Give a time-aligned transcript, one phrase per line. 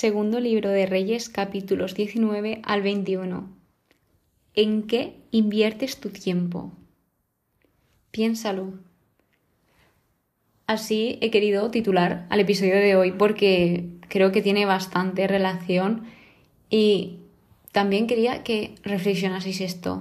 [0.00, 3.50] Segundo libro de Reyes, capítulos 19 al 21.
[4.54, 6.72] ¿En qué inviertes tu tiempo?
[8.10, 8.72] Piénsalo.
[10.66, 16.04] Así he querido titular al episodio de hoy porque creo que tiene bastante relación
[16.70, 17.18] y
[17.70, 20.00] también quería que reflexionaseis esto.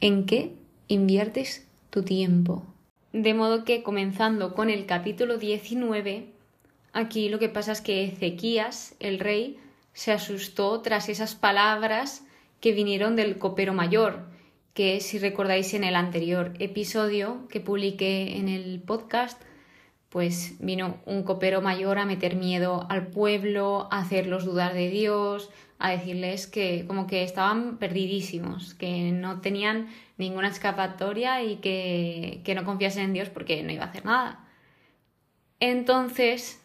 [0.00, 0.52] ¿En qué
[0.86, 2.62] inviertes tu tiempo?
[3.12, 6.26] De modo que comenzando con el capítulo 19,
[6.92, 9.58] aquí lo que pasa es que Ezequías, el rey,
[9.92, 12.24] se asustó tras esas palabras
[12.60, 14.28] que vinieron del copero mayor,
[14.74, 19.40] que si recordáis en el anterior episodio que publiqué en el podcast,
[20.08, 25.50] pues vino un copero mayor a meter miedo al pueblo, a hacerlos dudar de Dios,
[25.78, 29.88] a decirles que como que estaban perdidísimos, que no tenían
[30.18, 34.46] ninguna escapatoria y que, que no confiasen en Dios porque no iba a hacer nada.
[35.60, 36.59] Entonces,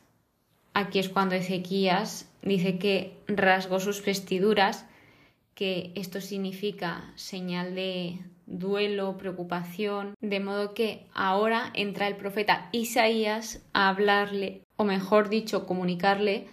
[0.76, 4.86] aquí es cuando Ezequías dice que rasgó sus vestiduras,
[5.56, 13.64] que esto significa señal de duelo, preocupación, de modo que ahora entra el profeta Isaías
[13.74, 16.48] a hablarle, o mejor dicho, comunicarle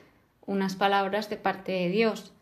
[0.47, 2.33] unas palabras de parte de Dios.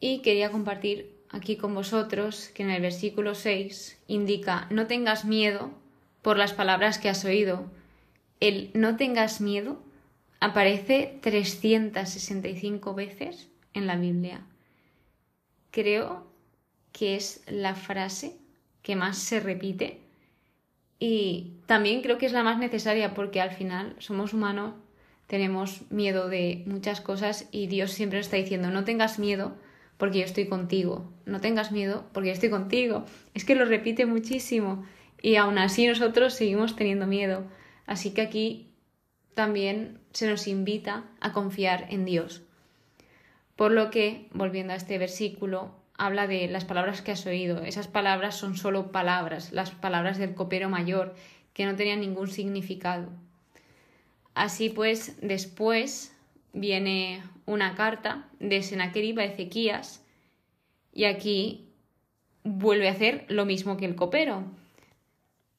[0.00, 5.70] Y quería compartir aquí con vosotros que en el versículo 6 indica no tengas miedo
[6.22, 7.70] por las palabras que has oído.
[8.40, 9.85] El no tengas miedo
[10.40, 14.46] aparece 365 veces en la Biblia.
[15.70, 16.26] Creo
[16.92, 18.36] que es la frase
[18.82, 20.00] que más se repite
[20.98, 24.74] y también creo que es la más necesaria porque al final somos humanos,
[25.26, 29.56] tenemos miedo de muchas cosas y Dios siempre está diciendo no tengas miedo
[29.96, 31.10] porque yo estoy contigo.
[31.24, 33.04] No tengas miedo porque yo estoy contigo.
[33.34, 34.84] Es que lo repite muchísimo
[35.22, 37.44] y aún así nosotros seguimos teniendo miedo.
[37.86, 38.70] Así que aquí
[39.36, 42.40] también se nos invita a confiar en Dios.
[43.54, 47.62] Por lo que, volviendo a este versículo, habla de las palabras que has oído.
[47.62, 51.14] Esas palabras son solo palabras, las palabras del copero mayor,
[51.52, 53.10] que no tenían ningún significado.
[54.34, 56.16] Así pues, después
[56.54, 60.02] viene una carta de Senaquerib a Ezequías
[60.94, 61.68] y aquí
[62.42, 64.44] vuelve a hacer lo mismo que el copero.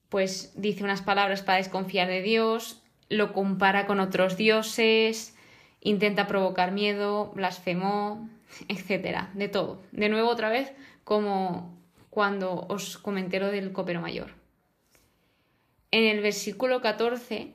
[0.10, 5.35] Pues dice unas palabras para desconfiar de Dios, lo compara con otros dioses,
[5.81, 8.29] intenta provocar miedo, blasfemó,
[8.68, 9.81] etcétera, de todo.
[9.91, 10.73] De nuevo otra vez
[11.03, 11.78] como
[12.09, 14.31] cuando os comenté lo del copero mayor.
[15.91, 17.53] En el versículo 14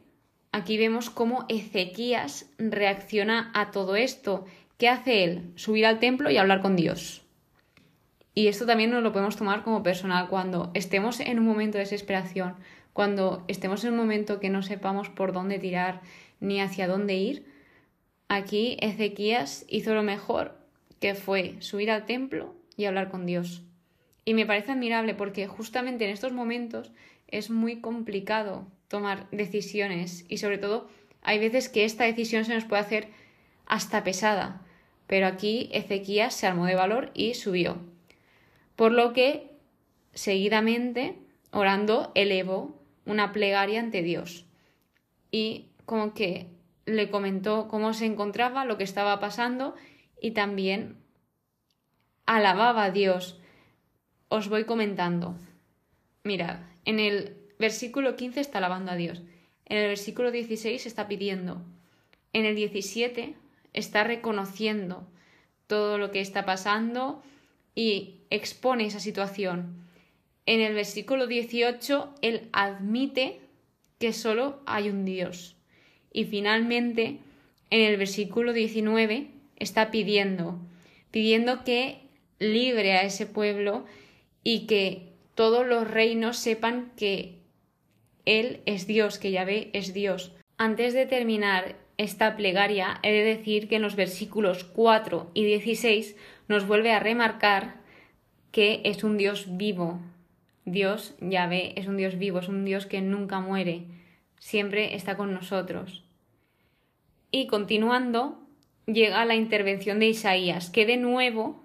[0.53, 4.45] aquí vemos cómo Ezequías reacciona a todo esto.
[4.79, 5.53] ¿Qué hace él?
[5.57, 7.23] Subir al templo y hablar con Dios.
[8.35, 11.85] Y esto también nos lo podemos tomar como personal cuando estemos en un momento de
[11.85, 12.55] desesperación,
[12.93, 16.01] cuando estemos en un momento que no sepamos por dónde tirar
[16.41, 17.47] ni hacia dónde ir.
[18.29, 20.57] Aquí Ezequías hizo lo mejor,
[21.01, 23.63] que fue subir al templo y hablar con Dios.
[24.25, 26.93] Y me parece admirable porque justamente en estos momentos
[27.29, 30.89] es muy complicado tomar decisiones y sobre todo
[31.23, 33.09] hay veces que esta decisión se nos puede hacer
[33.67, 34.61] hasta pesada,
[35.07, 37.79] pero aquí Ezequías se armó de valor y subió.
[38.77, 39.51] Por lo que,
[40.13, 41.17] seguidamente,
[41.53, 44.47] orando, elevó una plegaria ante Dios
[45.31, 46.49] y como que
[46.87, 49.75] le comentó cómo se encontraba, lo que estaba pasando
[50.21, 50.97] y también
[52.27, 53.39] alababa a Dios.
[54.29, 55.37] Os voy comentando.
[56.25, 59.23] Mirad, en el versículo 15 está alabando a Dios.
[59.67, 61.63] En el versículo 16 está pidiendo.
[62.33, 63.35] En el 17
[63.73, 65.07] está reconociendo
[65.67, 67.23] todo lo que está pasando
[67.75, 69.87] y expone esa situación.
[70.47, 73.41] En el versículo 18 él admite
[73.99, 75.57] que solo hay un Dios.
[76.13, 77.19] Y finalmente,
[77.71, 80.59] en el versículo 19 está pidiendo,
[81.11, 82.01] pidiendo que
[82.39, 83.85] libre a ese pueblo
[84.43, 87.39] y que todos los reinos sepan que
[88.25, 90.33] él es Dios, que Yahvé es Dios.
[90.59, 96.17] Antes de terminar esta plegaria, he de decir que en los versículos 4 y 16
[96.49, 97.81] nos vuelve a remarcar
[98.51, 100.01] que es un Dios vivo.
[100.65, 103.87] Dios, Yahvé, es un Dios vivo, es un Dios que nunca muere,
[104.39, 106.05] siempre está con nosotros.
[107.31, 108.39] Y continuando,
[108.87, 111.63] llega la intervención de Isaías, que de nuevo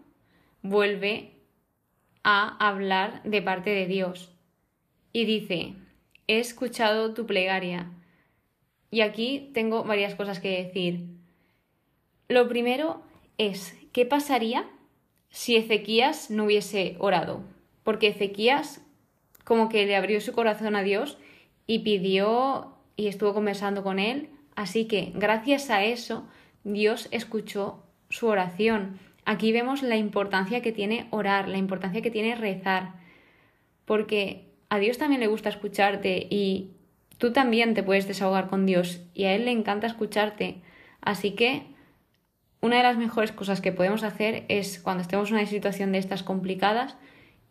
[0.62, 1.32] vuelve
[2.24, 4.32] a hablar de parte de Dios.
[5.14, 5.74] Y dice,
[6.28, 7.92] he escuchado tu plegaria.
[8.90, 11.06] Y aquí tengo varias cosas que decir.
[12.30, 13.02] Lo primero
[13.38, 14.70] es, ¿qué pasaría
[15.30, 17.44] si Ezequías no hubiese orado?
[17.84, 18.82] Porque Ezequías
[19.48, 21.18] como que le abrió su corazón a Dios
[21.68, 24.30] y pidió y estuvo conversando con él.
[24.58, 26.28] Así que gracias a eso
[26.66, 29.00] Dios escuchó su oración.
[29.24, 32.96] Aquí vemos la importancia que tiene orar, la importancia que tiene rezar,
[33.86, 36.72] porque a Dios también le gusta escucharte y
[37.18, 40.58] tú también te puedes desahogar con Dios y a Él le encanta escucharte.
[41.00, 41.64] Así que
[42.60, 46.00] una de las mejores cosas que podemos hacer es cuando estemos en una situación de
[46.00, 46.98] estas complicadas,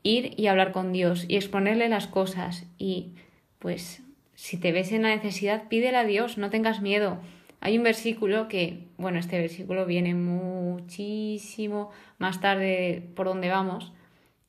[0.07, 3.15] ir y hablar con Dios y exponerle las cosas y
[3.59, 4.03] pues
[4.35, 7.19] si te ves en la necesidad, pídele a Dios, no tengas miedo.
[7.61, 13.93] Hay un versículo que, bueno, este versículo viene muchísimo más tarde por donde vamos,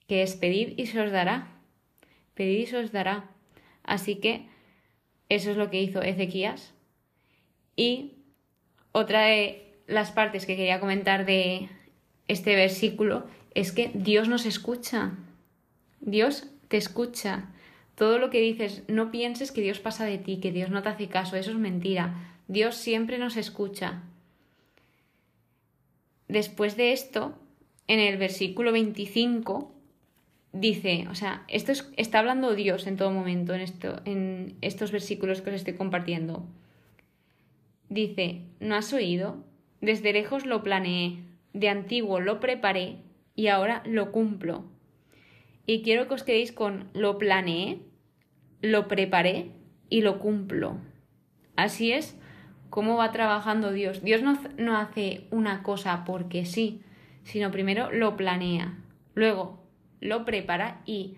[0.08, 1.48] que es pedid y se os dará.
[2.36, 3.32] Pedid y se os dará.
[3.84, 4.46] Así que
[5.30, 6.74] eso es lo que hizo Ezequías.
[7.76, 8.18] Y
[8.92, 11.70] otra de las partes que quería comentar de
[12.28, 13.26] este versículo
[13.56, 15.14] es que Dios nos escucha.
[16.00, 17.50] Dios te escucha.
[17.96, 20.90] Todo lo que dices, no pienses que Dios pasa de ti, que Dios no te
[20.90, 22.36] hace caso, eso es mentira.
[22.48, 24.04] Dios siempre nos escucha.
[26.28, 27.38] Después de esto,
[27.88, 29.74] en el versículo 25,
[30.52, 35.42] dice, o sea, esto está hablando Dios en todo momento, en, esto, en estos versículos
[35.42, 36.46] que os estoy compartiendo.
[37.90, 39.38] Dice, ¿no has oído?
[39.82, 41.20] Desde lejos lo planeé,
[41.54, 42.98] de antiguo lo preparé
[43.36, 44.66] y ahora lo cumplo.
[45.68, 47.82] Y quiero que os quedéis con lo planeé,
[48.62, 49.52] lo preparé
[49.90, 50.78] y lo cumplo.
[51.58, 52.18] Así es
[52.70, 54.02] cómo va trabajando Dios.
[54.02, 56.82] Dios no, no hace una cosa porque sí,
[57.24, 58.78] sino primero lo planea,
[59.14, 59.68] luego
[60.00, 61.18] lo prepara y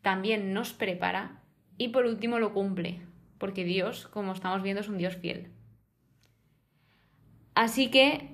[0.00, 1.42] también nos prepara
[1.76, 3.00] y por último lo cumple,
[3.38, 5.48] porque Dios, como estamos viendo, es un Dios fiel.
[7.54, 8.28] Así que,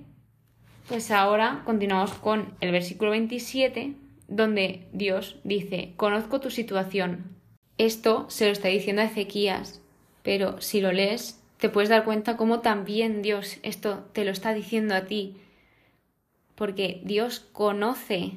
[0.87, 3.95] pues ahora continuamos con el versículo 27,
[4.27, 7.35] donde Dios dice, conozco tu situación.
[7.77, 9.81] Esto se lo está diciendo a Ezequías,
[10.23, 14.53] pero si lo lees te puedes dar cuenta cómo también Dios esto te lo está
[14.53, 15.37] diciendo a ti,
[16.55, 18.33] porque Dios conoce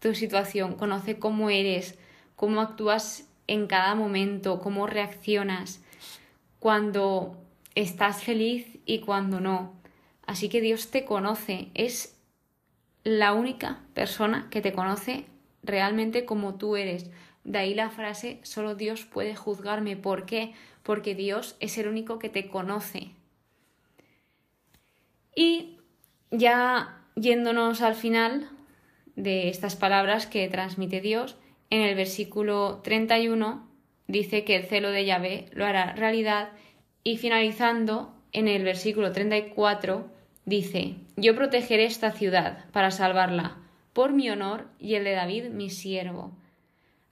[0.00, 1.98] tu situación, conoce cómo eres,
[2.36, 5.82] cómo actúas en cada momento, cómo reaccionas,
[6.58, 7.36] cuando
[7.74, 9.74] estás feliz y cuando no.
[10.26, 12.17] Así que Dios te conoce, es
[13.08, 15.24] la única persona que te conoce
[15.62, 17.10] realmente como tú eres.
[17.42, 19.96] De ahí la frase, solo Dios puede juzgarme.
[19.96, 20.52] ¿Por qué?
[20.82, 23.12] Porque Dios es el único que te conoce.
[25.34, 25.78] Y
[26.30, 28.50] ya yéndonos al final
[29.16, 31.36] de estas palabras que transmite Dios,
[31.70, 33.66] en el versículo 31
[34.06, 36.50] dice que el celo de Yahvé lo hará realidad
[37.04, 40.17] y finalizando en el versículo 34
[40.48, 43.58] dice, yo protegeré esta ciudad para salvarla
[43.92, 46.32] por mi honor y el de David mi siervo.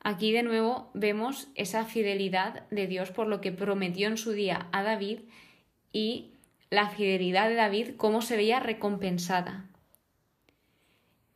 [0.00, 4.68] Aquí de nuevo vemos esa fidelidad de Dios por lo que prometió en su día
[4.72, 5.20] a David
[5.92, 6.30] y
[6.70, 9.66] la fidelidad de David cómo se veía recompensada.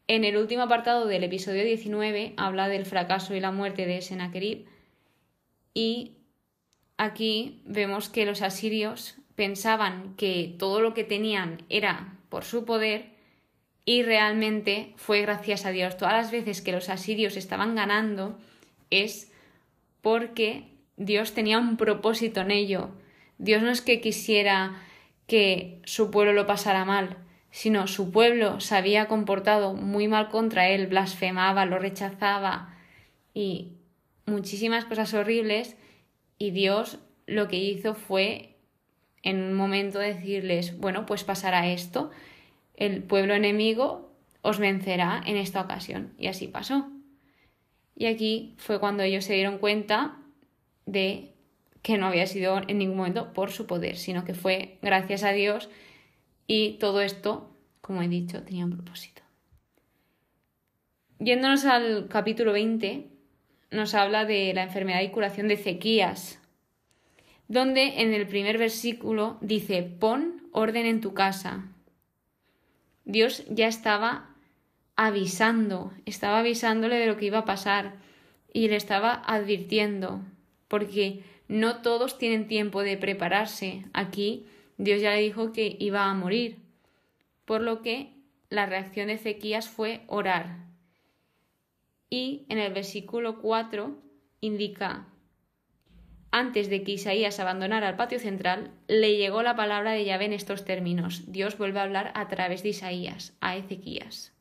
[0.07, 4.67] En el último apartado del episodio 19 habla del fracaso y la muerte de Sennacherib
[5.75, 6.13] y
[6.97, 13.07] aquí vemos que los asirios pensaban que todo lo que tenían era por su poder
[13.87, 15.97] y realmente fue gracias a Dios.
[15.97, 18.39] Todas las veces que los asirios estaban ganando
[18.91, 19.33] es
[20.03, 20.65] porque
[20.99, 22.91] Dios tenía un propósito en ello.
[23.39, 24.77] Dios no es que quisiera
[25.27, 27.17] que su pueblo lo pasara mal,
[27.51, 32.77] sino su pueblo se había comportado muy mal contra él, blasfemaba, lo rechazaba
[33.33, 33.73] y
[34.27, 35.79] muchísimas cosas horribles
[36.37, 38.51] y Dios lo que hizo fue
[39.23, 42.11] en un momento decirles, bueno, pues pasará esto,
[42.75, 44.11] el pueblo enemigo
[44.43, 46.89] os vencerá en esta ocasión y así pasó.
[47.97, 50.17] Y aquí fue cuando ellos se dieron cuenta
[50.87, 51.35] de
[51.83, 55.33] que no había sido en ningún momento por su poder, sino que fue gracias a
[55.33, 55.69] Dios
[56.47, 59.23] y todo esto, como he dicho, tenía un propósito.
[61.19, 63.07] Yéndonos al capítulo 20,
[63.71, 66.40] nos habla de la enfermedad y curación de Ezequías,
[67.51, 71.65] donde en el primer versículo dice, pon orden en tu casa.
[73.05, 74.37] Dios ya estaba
[74.95, 77.97] avisando, estaba avisándole de lo que iba a pasar
[78.53, 80.21] y le estaba advirtiendo,
[80.69, 83.85] porque no todos tienen tiempo de prepararse.
[83.95, 84.47] Aquí
[84.79, 86.59] Dios ya le dijo que iba a morir,
[87.47, 88.13] por lo que
[88.49, 90.69] la reacción de Ezequías fue orar.
[92.09, 93.99] Y en el versículo 4
[94.41, 95.09] indica,
[96.31, 100.33] antes de que Isaías abandonara el patio central, le llegó la palabra de Yahvé en
[100.33, 101.25] estos términos.
[101.33, 104.33] Dios vuelve a hablar a través de Isaías, a Ezequías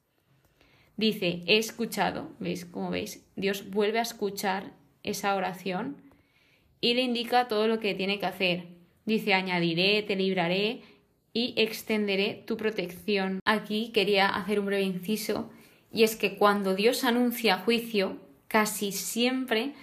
[1.00, 2.66] dice, he escuchado, ¿veis?
[2.66, 5.96] Como veis, Dios vuelve a escuchar esa oración
[6.82, 8.66] y le indica todo lo que tiene que hacer.
[9.06, 10.82] Dice, añadiré, te libraré
[11.32, 13.40] y extenderé tu protección.
[13.46, 15.50] Aquí quería hacer un breve inciso
[15.90, 18.18] y es que cuando Dios anuncia juicio,
[18.50, 19.76] casi siempre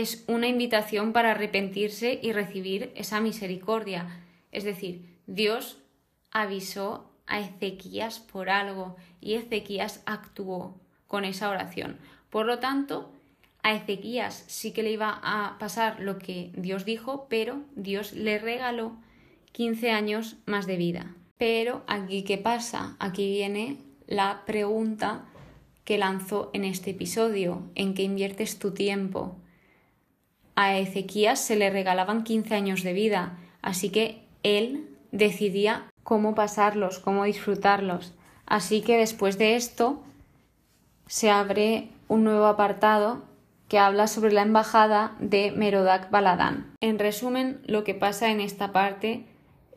[0.00, 4.20] es una invitación para arrepentirse y recibir esa misericordia.
[4.52, 5.78] Es decir, Dios
[6.30, 11.96] avisó a Ezequías por algo y Ezequías actuó con esa oración.
[12.28, 13.10] Por lo tanto,
[13.62, 18.38] a Ezequías sí que le iba a pasar lo que Dios dijo, pero Dios le
[18.38, 18.92] regaló
[19.52, 21.14] 15 años más de vida.
[21.38, 22.96] Pero aquí, ¿qué pasa?
[22.98, 25.24] Aquí viene la pregunta
[25.84, 29.36] que lanzó en este episodio, en qué inviertes tu tiempo.
[30.56, 36.98] A Ezequías se le regalaban 15 años de vida, así que él decidía cómo pasarlos,
[36.98, 38.14] cómo disfrutarlos.
[38.46, 40.02] Así que después de esto
[41.06, 43.22] se abre un nuevo apartado
[43.68, 46.72] que habla sobre la embajada de Merodac Baladán.
[46.80, 49.24] En resumen, lo que pasa en esta parte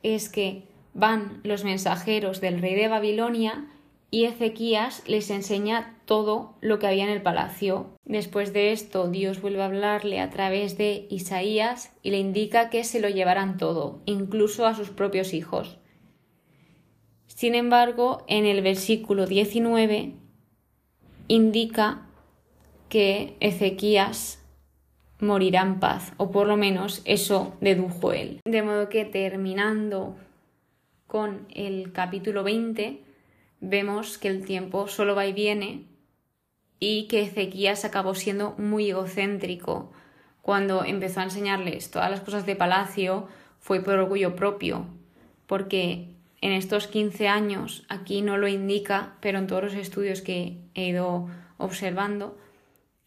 [0.04, 3.66] es que van los mensajeros del rey de Babilonia
[4.12, 7.92] y Ezequías les enseña todo lo que había en el palacio.
[8.06, 12.84] Después de esto, Dios vuelve a hablarle a través de Isaías y le indica que
[12.84, 15.78] se lo llevarán todo, incluso a sus propios hijos.
[17.28, 20.14] Sin embargo, en el versículo 19
[21.28, 22.08] indica
[22.90, 24.44] que Ezequías
[25.20, 28.40] morirá en paz, o por lo menos eso dedujo él.
[28.46, 30.16] De modo que terminando
[31.06, 33.04] con el capítulo 20,
[33.62, 35.86] vemos que el tiempo solo va y viene
[36.80, 39.92] y que Ezequías acabó siendo muy egocéntrico.
[40.42, 43.28] Cuando empezó a enseñarles todas las cosas de palacio,
[43.60, 44.86] fue por orgullo propio,
[45.46, 50.58] porque en estos 15 años, aquí no lo indica, pero en todos los estudios que
[50.74, 52.38] he ido observando,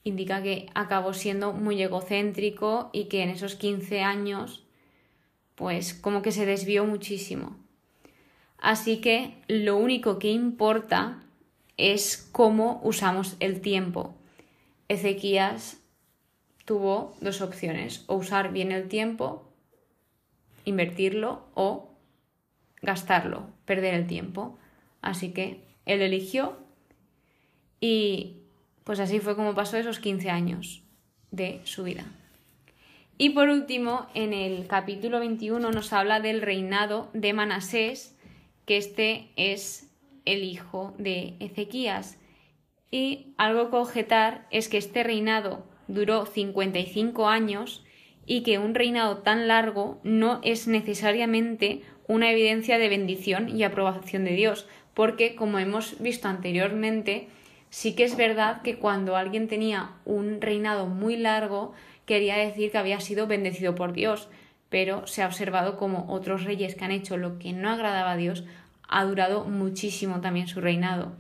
[0.04, 4.64] indica que acabó siendo muy egocéntrico y que en esos 15 años,
[5.54, 7.56] pues como que se desvió muchísimo.
[8.62, 11.20] Así que lo único que importa
[11.76, 14.14] es cómo usamos el tiempo.
[14.86, 15.80] Ezequías
[16.64, 19.52] tuvo dos opciones, o usar bien el tiempo,
[20.64, 21.90] invertirlo o
[22.82, 24.56] gastarlo, perder el tiempo.
[25.00, 26.56] Así que él eligió
[27.80, 28.42] y
[28.84, 30.84] pues así fue como pasó esos 15 años
[31.32, 32.04] de su vida.
[33.18, 38.16] Y por último, en el capítulo 21 nos habla del reinado de Manasés,
[38.66, 39.90] que este es
[40.24, 42.18] el hijo de Ezequías.
[42.90, 47.84] Y algo que objetar es que este reinado duró 55 años
[48.26, 54.24] y que un reinado tan largo no es necesariamente una evidencia de bendición y aprobación
[54.24, 57.28] de Dios, porque como hemos visto anteriormente,
[57.70, 61.72] sí que es verdad que cuando alguien tenía un reinado muy largo,
[62.04, 64.28] quería decir que había sido bendecido por Dios,
[64.72, 68.16] pero se ha observado como otros reyes que han hecho lo que no agradaba a
[68.16, 68.44] Dios,
[68.88, 71.12] ha durado muchísimo también su reinado.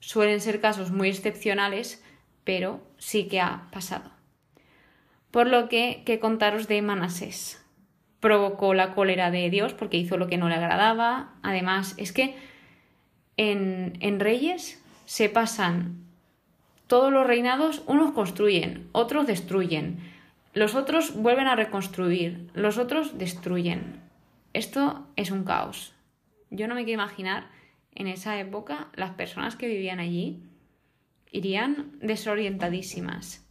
[0.00, 2.04] Suelen ser casos muy excepcionales,
[2.44, 4.10] pero sí que ha pasado.
[5.30, 7.64] Por lo que, contaros de Manasés.
[8.20, 11.32] Provocó la cólera de Dios porque hizo lo que no le agradaba.
[11.42, 12.36] Además, es que
[13.38, 16.04] en Reyes se pasan
[16.88, 20.11] todos los reinados, unos construyen, otros destruyen,
[20.52, 24.00] los otros vuelven a reconstruir, los otros destruyen.
[24.52, 25.94] Esto es un caos.
[26.50, 27.48] Yo no me quiero imaginar
[27.94, 30.42] en esa época las personas que vivían allí
[31.30, 33.46] irían desorientadísimas.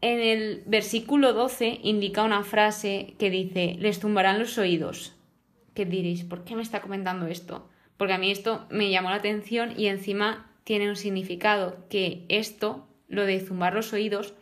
[0.00, 5.14] En el versículo 12 indica una frase que dice, les tumbarán los oídos.
[5.74, 6.24] ¿Qué diréis?
[6.24, 7.68] ¿Por qué me está comentando esto?
[7.96, 12.88] Porque a mí esto me llamó la atención y encima tiene un significado que esto,
[13.08, 14.34] lo de zumbar los oídos,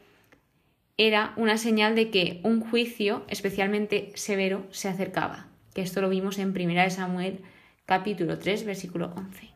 [1.02, 6.38] era una señal de que un juicio especialmente severo se acercaba que esto lo vimos
[6.38, 7.40] en 1 Samuel
[7.86, 9.48] capítulo 3 versículo 11.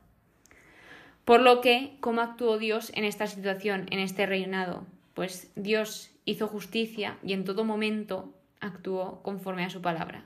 [1.26, 4.86] Por lo que, ¿cómo actuó Dios en esta situación, en este reinado?
[5.12, 10.24] Pues Dios hizo justicia y en todo momento actuó conforme a su palabra.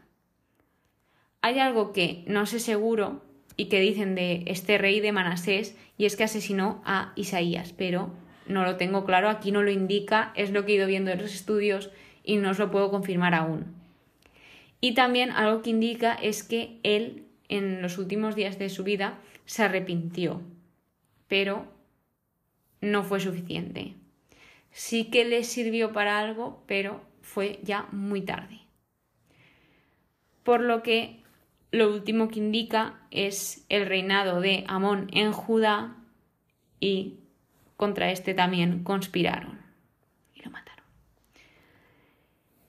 [1.42, 3.24] Hay algo que no sé seguro
[3.56, 8.12] y que dicen de este rey de Manasés y es que asesinó a Isaías, pero
[8.48, 11.20] no lo tengo claro, aquí no lo indica, es lo que he ido viendo en
[11.20, 11.90] los estudios
[12.24, 13.74] y no os lo puedo confirmar aún.
[14.80, 19.18] Y también algo que indica es que él en los últimos días de su vida
[19.46, 20.42] se arrepintió,
[21.26, 21.66] pero
[22.80, 23.94] no fue suficiente.
[24.70, 28.60] Sí que le sirvió para algo, pero fue ya muy tarde.
[30.44, 31.22] Por lo que
[31.70, 35.96] lo último que indica es el reinado de Amón en Judá
[36.80, 37.17] y
[37.78, 39.60] contra este también conspiraron
[40.34, 40.84] y lo mataron.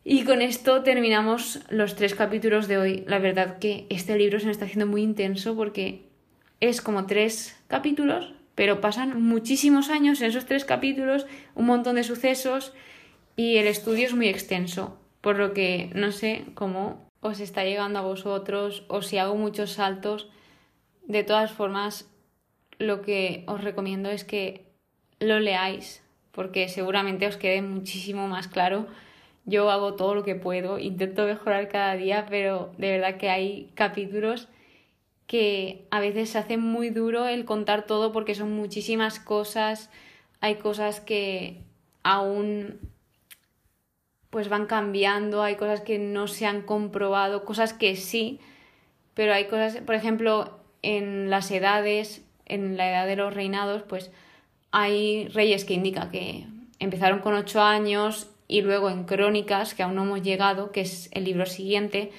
[0.06, 3.04] Y con esto terminamos los tres capítulos de hoy.
[3.08, 6.06] La verdad que este libro se me está haciendo muy intenso porque
[6.62, 11.26] es como tres capítulos, pero pasan muchísimos años en esos tres capítulos,
[11.56, 12.74] un montón de sucesos
[13.36, 17.98] y el estudio es muy extenso, por lo que no sé cómo os está llegando
[17.98, 20.30] a vosotros o si hago muchos saltos.
[21.08, 22.08] De todas formas,
[22.78, 24.69] lo que os recomiendo es que
[25.20, 28.88] lo leáis, porque seguramente os quede muchísimo más claro.
[29.46, 33.72] Yo hago todo lo que puedo, intento mejorar cada día, pero de verdad que hay
[33.76, 34.48] capítulos
[35.28, 39.92] que a veces se hace muy duro el contar todo porque son muchísimas cosas,
[40.42, 41.62] hay cosas que
[42.04, 42.80] aún
[44.30, 48.40] pues van cambiando, hay cosas que no se han comprobado, cosas que sí,
[49.14, 54.12] pero hay cosas, por ejemplo, en las edades, en la edad de los reinados, pues
[54.72, 56.46] hay reyes que indica que
[56.80, 61.10] empezaron con ocho años y luego en Crónicas, que aún no hemos llegado, que es
[61.14, 62.12] el libro siguiente,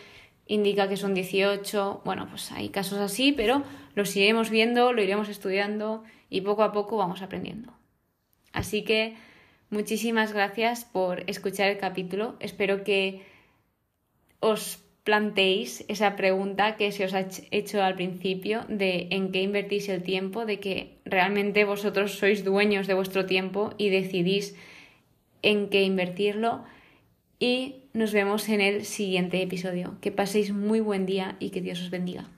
[0.46, 2.02] indica que son 18.
[2.04, 3.62] Bueno, pues hay casos así, pero
[3.94, 7.72] los iremos viendo, lo iremos estudiando y poco a poco vamos aprendiendo.
[8.52, 9.16] Así que
[9.70, 12.36] muchísimas gracias por escuchar el capítulo.
[12.40, 13.24] Espero que
[14.40, 19.88] os planteéis esa pregunta que se os ha hecho al principio de en qué invertís
[19.88, 24.54] el tiempo, de que realmente vosotros sois dueños de vuestro tiempo y decidís
[25.42, 26.64] en qué invertirlo
[27.38, 29.96] y nos vemos en el siguiente episodio.
[30.00, 32.28] Que paséis muy buen día y que Dios os bendiga.